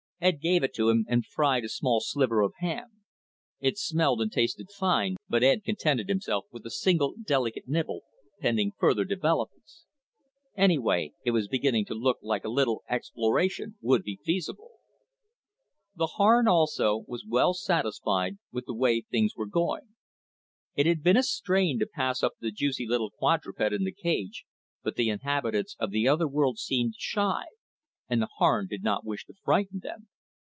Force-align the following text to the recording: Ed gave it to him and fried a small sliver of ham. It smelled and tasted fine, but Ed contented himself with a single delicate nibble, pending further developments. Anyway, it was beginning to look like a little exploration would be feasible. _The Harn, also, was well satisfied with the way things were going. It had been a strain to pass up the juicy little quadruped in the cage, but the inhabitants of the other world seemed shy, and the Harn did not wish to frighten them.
Ed 0.23 0.39
gave 0.39 0.61
it 0.61 0.75
to 0.75 0.87
him 0.89 1.03
and 1.09 1.25
fried 1.25 1.63
a 1.63 1.67
small 1.67 1.99
sliver 1.99 2.41
of 2.41 2.53
ham. 2.59 3.01
It 3.59 3.79
smelled 3.79 4.21
and 4.21 4.31
tasted 4.31 4.69
fine, 4.69 5.15
but 5.27 5.41
Ed 5.41 5.63
contented 5.63 6.09
himself 6.09 6.45
with 6.51 6.63
a 6.63 6.69
single 6.69 7.15
delicate 7.19 7.67
nibble, 7.67 8.01
pending 8.39 8.71
further 8.77 9.03
developments. 9.03 9.87
Anyway, 10.55 11.13
it 11.25 11.31
was 11.31 11.47
beginning 11.47 11.85
to 11.85 11.95
look 11.95 12.19
like 12.21 12.43
a 12.45 12.49
little 12.49 12.83
exploration 12.87 13.77
would 13.81 14.03
be 14.03 14.19
feasible. 14.23 14.73
_The 15.99 16.07
Harn, 16.11 16.47
also, 16.47 16.97
was 17.07 17.25
well 17.27 17.55
satisfied 17.55 18.37
with 18.51 18.67
the 18.67 18.75
way 18.75 19.01
things 19.01 19.35
were 19.35 19.47
going. 19.49 19.95
It 20.75 20.85
had 20.85 21.01
been 21.01 21.17
a 21.17 21.23
strain 21.23 21.79
to 21.79 21.87
pass 21.87 22.21
up 22.21 22.33
the 22.39 22.51
juicy 22.51 22.85
little 22.87 23.09
quadruped 23.09 23.59
in 23.73 23.85
the 23.85 23.91
cage, 23.91 24.45
but 24.83 24.97
the 24.97 25.09
inhabitants 25.09 25.75
of 25.79 25.89
the 25.89 26.07
other 26.07 26.27
world 26.27 26.59
seemed 26.59 26.93
shy, 26.99 27.45
and 28.07 28.21
the 28.21 28.27
Harn 28.37 28.67
did 28.67 28.83
not 28.83 29.05
wish 29.05 29.25
to 29.25 29.33
frighten 29.43 29.79
them. 29.81 30.09